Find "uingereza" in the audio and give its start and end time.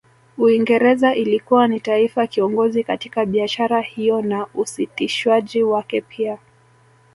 0.37-1.15